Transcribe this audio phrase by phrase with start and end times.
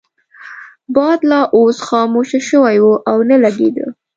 [0.95, 3.85] باد لا اوس خاموشه شوی وو او نه لګیده.